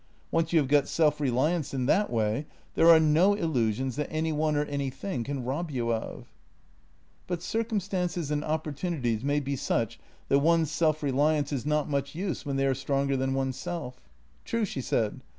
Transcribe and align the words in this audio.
Once 0.31 0.51
you 0.51 0.57
have 0.57 0.67
got 0.67 0.87
self 0.87 1.21
reliance 1.21 1.75
in 1.75 1.85
that 1.85 2.09
way, 2.09 2.47
there 2.73 2.89
are 2.89 2.99
no 2.99 3.35
illusions 3.35 3.95
that 3.97 4.07
any 4.11 4.31
one 4.33 4.55
or 4.55 4.65
anything 4.65 5.23
can 5.23 5.43
rob 5.43 5.69
you 5.69 5.93
of."" 5.93 6.33
But 7.27 7.43
circumstances 7.43 8.31
and 8.31 8.43
opportunities 8.43 9.23
may 9.23 9.39
be 9.39 9.55
such 9.55 9.99
that 10.27 10.39
one's 10.39 10.71
self 10.71 11.03
reliance 11.03 11.53
is 11.53 11.67
not 11.67 11.87
much 11.87 12.15
use 12.15 12.47
when 12.47 12.55
they 12.55 12.65
are 12.65 12.73
stronger 12.73 13.15
than 13.15 13.35
oneself." 13.35 14.01
"True," 14.43 14.65
she 14.65 14.81
said. 14.81 15.21